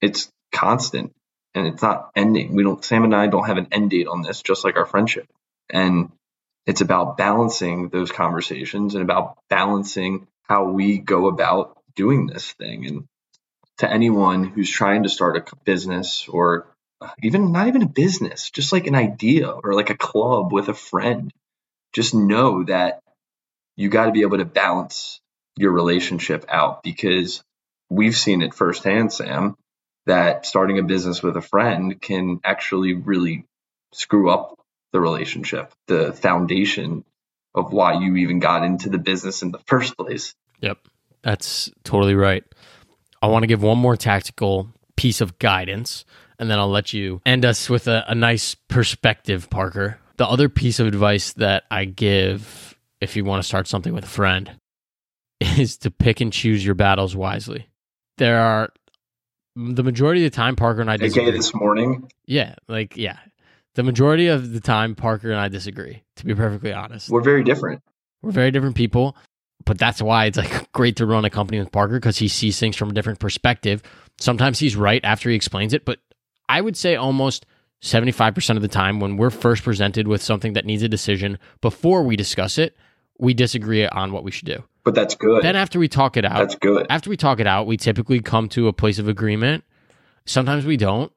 it's 0.01 0.31
constant 0.53 1.13
and 1.55 1.67
it's 1.67 1.83
not 1.83 2.11
ending. 2.15 2.55
We 2.55 2.63
don't, 2.63 2.85
Sam 2.85 3.05
and 3.05 3.15
I 3.15 3.29
don't 3.29 3.47
have 3.47 3.57
an 3.57 3.69
end 3.73 3.91
date 3.91 4.09
on 4.09 4.23
this, 4.23 4.43
just 4.43 4.65
like 4.65 4.77
our 4.77 4.87
friendship. 4.87 5.27
And 5.71 6.11
it's 6.67 6.81
about 6.81 7.17
balancing 7.17 7.89
those 7.89 8.13
conversations 8.13 8.95
and 8.95 9.03
about 9.03 9.39
balancing 9.49 10.27
how 10.43 10.65
we 10.65 10.99
go 10.99 11.29
about 11.29 11.79
doing 11.95 12.27
this 12.27 12.53
thing. 12.53 12.87
And 12.87 13.05
to 13.79 13.91
anyone 13.91 14.45
who's 14.45 14.71
trying 14.71 15.05
to 15.05 15.09
start 15.09 15.37
a 15.37 15.57
business 15.65 16.29
or 16.29 16.67
even 17.23 17.53
not 17.53 17.69
even 17.69 17.83
a 17.83 17.89
business, 17.89 18.51
just 18.51 18.73
like 18.73 18.87
an 18.87 18.95
idea 18.95 19.49
or 19.49 19.75
like 19.75 19.91
a 19.91 19.97
club 19.97 20.53
with 20.53 20.69
a 20.69 20.75
friend, 20.75 21.33
just 21.93 22.15
know 22.15 22.65
that 22.65 23.01
you 23.77 23.89
got 23.89 24.07
to 24.07 24.13
be 24.13 24.23
able 24.23 24.39
to 24.39 24.45
balance 24.45 25.21
your 25.57 25.73
relationship 25.73 26.45
out 26.49 26.83
because 26.83 27.43
we've 27.91 28.17
seen 28.17 28.43
it 28.43 28.55
firsthand, 28.55 29.13
Sam, 29.13 29.57
that 30.07 30.47
starting 30.47 30.79
a 30.79 30.83
business 30.83 31.23
with 31.23 31.37
a 31.37 31.43
friend 31.43 32.01
can 32.01 32.41
actually 32.45 32.95
really 32.95 33.45
screw 33.93 34.31
up 34.31 34.59
the 34.93 35.01
relationship, 35.01 35.73
the 35.87 36.13
foundation 36.13 37.05
of 37.55 37.73
why 37.73 38.01
you 38.01 38.17
even 38.17 38.39
got 38.39 38.65
into 38.65 38.89
the 38.89 38.99
business 38.99 39.43
in 39.43 39.51
the 39.51 39.59
first 39.67 39.97
place. 39.97 40.35
Yep. 40.61 40.79
That's 41.23 41.71
totally 41.85 42.15
right. 42.15 42.45
I 43.21 43.27
want 43.27 43.43
to 43.43 43.47
give 43.47 43.63
one 43.63 43.79
more 43.79 43.97
tactical 43.97 44.69
piece 44.95 45.21
of 45.21 45.39
guidance, 45.39 46.05
and 46.39 46.51
then 46.51 46.59
I'll 46.59 46.71
let 46.71 46.93
you 46.93 47.21
end 47.27 47.45
us 47.45 47.69
with 47.71 47.89
a, 47.89 48.05
a 48.09 48.15
nice 48.15 48.55
perspective, 48.55 49.49
Parker. 49.51 49.99
The 50.17 50.27
other 50.27 50.49
piece 50.49 50.81
of 50.81 50.87
advice 50.87 51.33
that 51.35 51.65
I 51.71 51.85
give 51.85 52.77
if 53.01 53.17
you 53.17 53.25
want 53.25 53.43
to 53.43 53.47
start 53.47 53.69
something 53.69 53.93
with 53.93 54.05
a 54.05 54.09
friend 54.09 54.59
is 55.41 55.77
to 55.79 55.91
pick 55.91 56.21
and 56.21 56.33
choose 56.33 56.65
your 56.65 56.75
battles 56.75 57.15
wisely. 57.15 57.69
There 58.19 58.41
are 58.41 58.71
the 59.55 59.83
majority 59.83 60.25
of 60.25 60.33
the 60.33 60.37
time 60.37 60.57
Parker 60.57 60.81
and 60.81 60.91
I 60.91 60.97
disagree. 60.97 61.29
Okay, 61.29 61.37
this 61.37 61.55
morning. 61.55 62.11
Yeah, 62.27 62.55
like 62.69 62.97
yeah. 62.97 63.19
The 63.75 63.83
majority 63.83 64.29
of 64.29 64.53
the 64.53 64.61
time 64.61 64.95
Parker 64.95 65.31
and 65.31 65.39
I 65.39 65.49
disagree, 65.49 66.03
to 66.17 66.25
be 66.25 66.35
perfectly 66.35 66.73
honest. 66.73 67.11
We're 67.11 67.21
very 67.21 67.45
different. 67.45 67.83
We're 68.23 68.31
very 68.31 68.51
different 68.51 68.75
people 68.75 69.17
but 69.67 69.79
that's 69.79 70.01
why 70.01 70.27
it's 70.27 70.39
like 70.39 70.73
great 70.73 70.97
to 70.97 71.07
run 71.07 71.27
a 71.27 71.31
company 71.31 71.59
with 71.59 71.73
Parker 71.73 71.95
because 71.95 72.17
he 72.17 72.29
sees 72.29 72.59
things 72.59 72.77
from 72.77 72.91
a 72.91 72.93
different 72.95 73.19
perspective. 73.19 73.83
Sometimes 74.19 74.59
he's 74.59 74.77
right 74.77 75.05
after 75.05 75.29
he 75.29 75.37
explains 75.37 75.75
it, 75.75 75.85
but 75.85 75.99
I 76.49 76.61
would 76.61 76.77
say 76.77 76.97
almost 76.97 77.47
75% 77.83 78.57
of 78.57 78.63
the 78.63 78.69
time 78.69 79.01
when 79.01 79.17
we're 79.17 79.31
first 79.31 79.63
presented 79.63 80.09
with 80.09 80.23
something 80.23 80.55
that 80.55 80.65
needs 80.65 80.83
a 80.83 80.89
decision 80.89 81.39
before 81.61 82.03
we 82.03 82.17
discuss 82.17 82.59
it, 82.59 82.77
we 83.19 83.35
disagree 83.35 83.87
on 83.87 84.13
what 84.13 84.25
we 84.25 84.31
should 84.31 84.47
do. 84.47 84.63
But 84.85 84.95
that's 84.95 85.15
good. 85.15 85.43
Then 85.43 85.57
after 85.57 85.79
we 85.79 85.89
talk 85.89 86.17
it 86.17 86.25
out, 86.25 86.39
that's 86.39 86.55
good. 86.55 86.87
After 86.89 87.11
we 87.11 87.17
talk 87.17 87.41
it 87.41 87.47
out, 87.47 87.67
we 87.67 87.77
typically 87.77 88.21
come 88.21 88.49
to 88.51 88.69
a 88.69 88.73
place 88.73 88.99
of 88.99 89.09
agreement. 89.09 89.65
Sometimes 90.27 90.65
we 90.65 90.77
don't. 90.77 91.13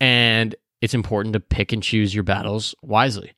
And 0.00 0.54
it's 0.80 0.94
important 0.94 1.32
to 1.32 1.40
pick 1.40 1.72
and 1.72 1.82
choose 1.82 2.14
your 2.14 2.24
battles 2.24 2.74
wisely. 2.82 3.32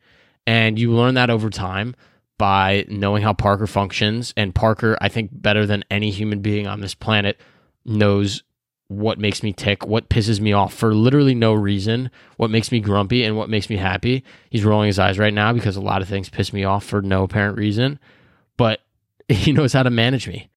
And 0.47 0.79
you 0.79 0.93
learn 0.93 1.15
that 1.15 1.31
over 1.31 1.51
time 1.51 1.95
by 2.39 2.85
knowing 2.89 3.23
how 3.23 3.33
Parker 3.33 3.67
functions. 3.67 4.33
And 4.37 4.55
Parker, 4.55 4.97
I 5.01 5.09
think, 5.09 5.31
better 5.33 5.67
than 5.67 5.85
any 5.91 6.11
human 6.11 6.41
being 6.41 6.67
on 6.67 6.81
this 6.81 6.95
planet, 6.95 7.41
knows 7.85 8.43
what 8.91 9.21
makes 9.21 9.45
me 9.45 9.53
tick, 9.53 9.87
what 9.87 10.09
pisses 10.09 10.41
me 10.41 10.53
off 10.53 10.75
for 10.75 10.93
literally 10.93 11.35
no 11.35 11.55
reason, 11.55 12.11
what 12.39 12.51
makes 12.51 12.73
me 12.73 12.81
grumpy 12.81 13.23
and 13.23 13.37
what 13.37 13.49
makes 13.49 13.71
me 13.71 13.77
happy. 13.77 14.25
He's 14.51 14.65
rolling 14.65 14.89
his 14.89 14.99
eyes 14.99 15.17
right 15.17 15.33
now 15.33 15.53
because 15.53 15.77
a 15.77 15.81
lot 15.81 16.03
of 16.03 16.09
things 16.09 16.29
piss 16.29 16.53
me 16.53 16.65
off 16.65 16.85
for 16.85 17.01
no 17.01 17.23
apparent 17.23 17.57
reason, 17.57 18.01
but 18.57 18.81
he 19.29 19.53
knows 19.53 19.73
how 19.73 19.85
to 19.85 19.91
manage 19.91 20.27
me. 20.27 20.51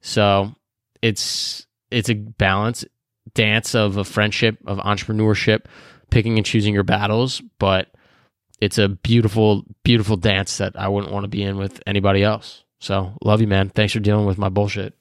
So 0.00 0.54
it's 1.02 1.66
it's 1.90 2.08
a 2.08 2.14
balance 2.14 2.84
dance 3.34 3.74
of 3.74 3.96
a 3.96 4.04
friendship, 4.04 4.58
of 4.64 4.78
entrepreneurship, 4.78 5.64
picking 6.10 6.36
and 6.36 6.46
choosing 6.46 6.72
your 6.72 6.84
battles, 6.84 7.42
but 7.58 7.88
it's 8.60 8.78
a 8.78 8.88
beautiful, 8.88 9.64
beautiful 9.82 10.16
dance 10.16 10.58
that 10.58 10.78
I 10.78 10.86
wouldn't 10.86 11.12
want 11.12 11.24
to 11.24 11.28
be 11.28 11.42
in 11.42 11.56
with 11.56 11.82
anybody 11.84 12.22
else. 12.22 12.62
So 12.78 13.18
love 13.24 13.40
you, 13.40 13.48
man. 13.48 13.70
Thanks 13.70 13.92
for 13.92 13.98
dealing 13.98 14.24
with 14.24 14.38
my 14.38 14.50
bullshit. 14.50 14.94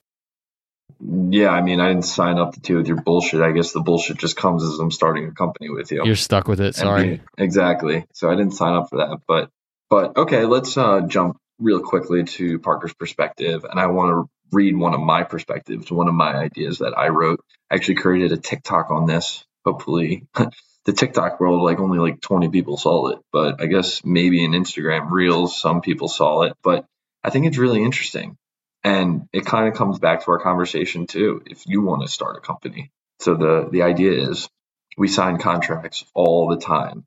Yeah, 1.00 1.50
I 1.50 1.62
mean, 1.62 1.80
I 1.80 1.90
didn't 1.90 2.06
sign 2.06 2.38
up 2.38 2.54
to 2.54 2.60
deal 2.60 2.78
with 2.78 2.88
your 2.88 3.02
bullshit. 3.02 3.42
I 3.42 3.52
guess 3.52 3.72
the 3.72 3.82
bullshit 3.82 4.18
just 4.18 4.36
comes 4.36 4.64
as 4.64 4.80
I'm 4.80 4.92
starting 4.92 5.28
a 5.28 5.32
company 5.32 5.70
with 5.70 5.92
you. 5.92 6.06
You're 6.06 6.16
stuck 6.16 6.48
with 6.48 6.62
it. 6.62 6.76
Sorry. 6.76 7.22
Exactly. 7.38 8.06
So 8.14 8.30
I 8.30 8.36
didn't 8.36 8.54
sign 8.54 8.74
up 8.74 8.90
for 8.90 8.98
that. 8.98 9.20
But 9.28 9.50
but 9.90 10.18
okay, 10.18 10.46
let's 10.46 10.78
uh, 10.78 11.02
jump 11.02 11.38
real 11.60 11.82
quickly 11.82 12.24
to 12.24 12.60
Parker's 12.60 12.94
perspective, 12.94 13.66
and 13.70 13.80
I 13.80 13.88
want 13.88 14.12
to 14.12 14.30
read 14.52 14.76
one 14.76 14.94
of 14.94 15.00
my 15.00 15.24
perspectives, 15.24 15.92
one 15.92 16.08
of 16.08 16.14
my 16.14 16.36
ideas 16.36 16.80
that 16.80 16.98
I 16.98 17.10
wrote. 17.10 17.42
I 17.70 17.76
actually 17.76 17.96
created 17.96 18.32
a 18.32 18.38
TikTok 18.38 18.92
on 18.92 19.06
this. 19.06 19.46
Hopefully, 19.66 20.28
the 20.86 20.94
TikTok 20.94 21.40
world, 21.40 21.62
like 21.62 21.80
only 21.80 22.00
like 22.00 22.22
20 22.22 22.50
people 22.50 22.78
saw 22.78 23.08
it, 23.10 23.20
but 23.32 23.62
I 23.62 23.66
guess 23.66 24.04
maybe 24.06 24.44
in 24.44 24.52
Instagram 24.52 25.10
Reels, 25.10 25.60
some 25.60 25.82
people 25.82 26.08
saw 26.08 26.44
it. 26.44 26.54
But 26.64 26.86
I 27.24 27.32
think 27.32 27.48
it's 27.48 27.58
really 27.58 27.84
interesting. 27.84 28.38
And 28.86 29.28
it 29.34 29.48
kind 29.48 29.68
of 29.68 29.74
comes 29.74 30.00
back 30.00 30.24
to 30.24 30.32
our 30.32 30.40
conversation 30.40 31.08
too. 31.08 31.42
If 31.48 31.64
you 31.66 31.82
want 31.82 32.04
to 32.04 32.08
start 32.08 32.38
a 32.38 32.42
company, 32.42 32.92
so 33.20 33.36
the 33.36 33.68
the 33.72 33.82
idea 33.82 34.30
is 34.30 34.48
we 34.96 35.08
sign 35.08 35.40
contracts 35.40 36.06
all 36.14 36.50
the 36.50 36.58
time. 36.62 37.04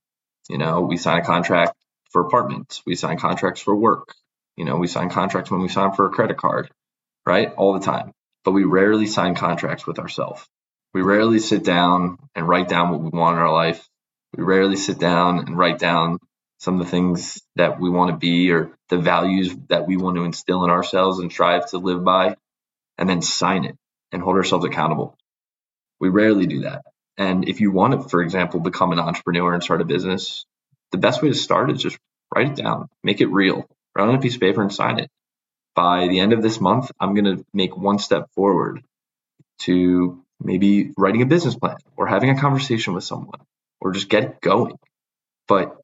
You 0.50 0.58
know, 0.58 0.80
we 0.82 0.96
sign 0.96 1.20
a 1.20 1.24
contract 1.24 1.74
for 2.10 2.22
apartments, 2.22 2.82
we 2.84 2.96
sign 2.96 3.16
contracts 3.18 3.62
for 3.62 3.76
work. 3.76 4.14
You 4.56 4.64
know, 4.64 4.76
we 4.76 4.88
sign 4.88 5.08
contracts 5.08 5.52
when 5.52 5.62
we 5.62 5.68
sign 5.68 5.92
for 5.92 6.06
a 6.06 6.10
credit 6.10 6.36
card, 6.36 6.68
right? 7.24 7.54
All 7.56 7.74
the 7.74 7.86
time. 7.86 8.12
But 8.44 8.52
we 8.52 8.64
rarely 8.64 9.06
sign 9.06 9.36
contracts 9.36 9.86
with 9.86 10.00
ourselves. 10.00 10.44
We 10.94 11.02
rarely 11.02 11.38
sit 11.38 11.62
down 11.62 12.18
and 12.34 12.48
write 12.48 12.68
down 12.68 12.90
what 12.90 13.02
we 13.02 13.10
want 13.16 13.36
in 13.36 13.42
our 13.42 13.52
life. 13.52 13.86
We 14.36 14.42
rarely 14.42 14.76
sit 14.76 14.98
down 14.98 15.40
and 15.46 15.56
write 15.56 15.78
down 15.78 16.18
some 16.58 16.80
of 16.80 16.86
the 16.86 16.90
things 16.90 17.40
that 17.54 17.78
we 17.78 17.88
want 17.88 18.10
to 18.10 18.16
be 18.16 18.50
or 18.50 18.72
the 18.88 18.98
values 18.98 19.54
that 19.68 19.86
we 19.86 19.96
want 19.96 20.16
to 20.16 20.24
instill 20.24 20.64
in 20.64 20.70
ourselves 20.70 21.18
and 21.18 21.30
strive 21.30 21.70
to 21.70 21.78
live 21.78 22.04
by, 22.04 22.36
and 22.96 23.08
then 23.08 23.22
sign 23.22 23.64
it 23.64 23.76
and 24.12 24.22
hold 24.22 24.36
ourselves 24.36 24.64
accountable. 24.64 25.16
We 26.00 26.08
rarely 26.08 26.46
do 26.46 26.62
that. 26.62 26.84
And 27.16 27.48
if 27.48 27.60
you 27.60 27.70
want 27.72 27.94
to, 27.94 28.08
for 28.08 28.22
example, 28.22 28.60
become 28.60 28.92
an 28.92 28.98
entrepreneur 29.00 29.52
and 29.52 29.62
start 29.62 29.80
a 29.80 29.84
business, 29.84 30.46
the 30.92 30.98
best 30.98 31.20
way 31.22 31.28
to 31.28 31.34
start 31.34 31.70
is 31.70 31.82
just 31.82 31.98
write 32.34 32.48
it 32.48 32.56
down, 32.56 32.88
make 33.02 33.20
it 33.20 33.26
real, 33.26 33.68
write 33.94 34.08
on 34.08 34.14
a 34.14 34.20
piece 34.20 34.36
of 34.36 34.40
paper 34.40 34.62
and 34.62 34.72
sign 34.72 35.00
it. 35.00 35.10
By 35.74 36.08
the 36.08 36.20
end 36.20 36.32
of 36.32 36.42
this 36.42 36.60
month, 36.60 36.90
I'm 36.98 37.14
going 37.14 37.36
to 37.36 37.44
make 37.52 37.76
one 37.76 37.98
step 37.98 38.30
forward 38.34 38.82
to 39.60 40.22
maybe 40.40 40.92
writing 40.96 41.22
a 41.22 41.26
business 41.26 41.56
plan 41.56 41.76
or 41.96 42.06
having 42.06 42.30
a 42.30 42.40
conversation 42.40 42.94
with 42.94 43.04
someone 43.04 43.40
or 43.80 43.92
just 43.92 44.08
get 44.08 44.40
going. 44.40 44.78
But 45.46 45.76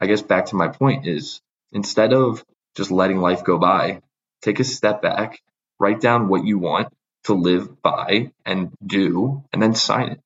I 0.00 0.06
guess 0.06 0.22
back 0.22 0.46
to 0.46 0.56
my 0.56 0.68
point 0.68 1.06
is 1.06 1.40
instead 1.72 2.12
of 2.12 2.44
just 2.76 2.90
letting 2.90 3.18
life 3.18 3.44
go 3.44 3.58
by, 3.58 4.00
take 4.42 4.60
a 4.60 4.64
step 4.64 5.02
back, 5.02 5.40
write 5.78 6.00
down 6.00 6.28
what 6.28 6.44
you 6.44 6.58
want 6.58 6.88
to 7.24 7.34
live 7.34 7.82
by 7.82 8.30
and 8.44 8.72
do, 8.84 9.42
and 9.52 9.62
then 9.62 9.74
sign 9.74 10.12
it. 10.12 10.20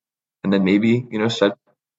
and 0.45 0.53
then 0.53 0.65
maybe 0.65 1.07
you 1.11 1.19
know 1.19 1.29
set 1.29 1.53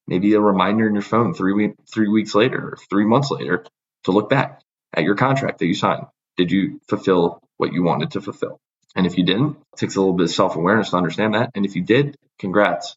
maybe 0.08 0.34
a 0.34 0.39
reminder 0.39 0.88
in 0.88 0.94
your 0.94 1.01
phone 1.01 1.34
three 1.34 1.54
week 1.54 1.74
three 1.92 2.08
weeks 2.08 2.34
later 2.34 2.70
or 2.70 2.77
three 2.89 3.06
months 3.06 3.30
later 3.30 3.66
to 4.06 4.12
look 4.12 4.30
back 4.30 4.62
at 4.94 5.04
your 5.04 5.16
contract 5.16 5.60
that 5.60 5.66
you 5.66 5.74
signed. 5.74 6.06
Did 6.38 6.51
you 6.51 6.80
fulfill 6.88 7.42
what 7.58 7.74
you 7.74 7.84
wanted 7.84 8.12
to 8.12 8.22
fulfill? 8.22 8.60
And 8.96 9.06
if 9.06 9.18
you 9.18 9.25
didn't, 9.25 9.58
it 9.74 9.77
takes 9.77 9.96
a 9.96 10.00
little 10.00 10.16
bit 10.16 10.25
of 10.25 10.32
self 10.32 10.56
awareness 10.56 10.92
to 10.92 10.98
understand 10.98 11.34
that. 11.36 11.51
And 11.56 11.66
if 11.66 11.75
you 11.75 11.84
did, 11.84 12.16
congrats. 12.39 12.96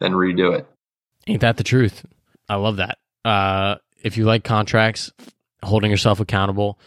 Then 0.00 0.12
redo 0.12 0.56
it. 0.56 0.66
Ain't 1.26 1.40
that 1.42 1.56
the 1.56 1.64
truth? 1.64 2.04
I 2.48 2.56
love 2.56 2.76
that. 2.76 2.98
Uh, 3.24 3.76
if 4.02 4.16
you 4.16 4.24
like 4.24 4.44
contracts, 4.44 5.12
holding 5.62 5.90
yourself 5.90 6.20
accountable, 6.20 6.78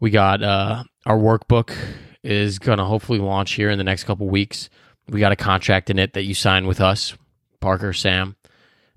we 0.00 0.10
got 0.10 0.42
uh, 0.42 0.84
our 1.04 1.18
workbook 1.18 1.76
is 2.22 2.58
going 2.58 2.78
to 2.78 2.84
hopefully 2.84 3.18
launch 3.18 3.52
here 3.52 3.70
in 3.70 3.78
the 3.78 3.84
next 3.84 4.04
couple 4.04 4.28
weeks. 4.28 4.68
We 5.08 5.20
got 5.20 5.32
a 5.32 5.36
contract 5.36 5.90
in 5.90 5.98
it 5.98 6.14
that 6.14 6.24
you 6.24 6.34
sign 6.34 6.66
with 6.66 6.80
us, 6.80 7.16
Parker, 7.60 7.92
Sam, 7.92 8.36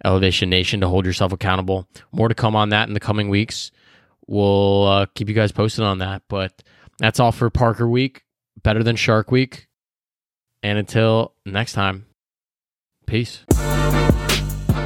Elevation 0.04 0.50
Nation, 0.50 0.82
to 0.82 0.88
hold 0.88 1.06
yourself 1.06 1.32
accountable. 1.32 1.88
More 2.12 2.28
to 2.28 2.36
come 2.36 2.56
on 2.56 2.70
that 2.70 2.88
in 2.88 2.94
the 2.94 3.00
coming 3.00 3.30
weeks. 3.30 3.72
We'll 4.28 4.88
uh, 4.88 5.06
keep 5.14 5.30
you 5.30 5.36
guys 5.36 5.52
posted 5.52 5.84
on 5.84 6.00
that. 6.00 6.24
But 6.28 6.64
that's 6.98 7.20
all 7.20 7.32
for 7.32 7.50
Parker 7.50 7.88
Week. 7.88 8.24
Better 8.62 8.84
than 8.84 8.96
Shark 8.96 9.32
Week. 9.32 9.68
And 10.62 10.78
until 10.78 11.34
next 11.46 11.74
time, 11.74 12.06
peace. 13.06 13.46